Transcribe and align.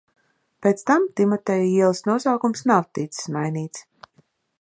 Pēc 0.65 0.79
tam 0.91 1.03
Timoteja 1.19 1.67
ielas 1.73 2.01
nosaukums 2.11 2.65
nav 2.73 2.87
ticis 2.99 3.29
mainīts. 3.37 3.85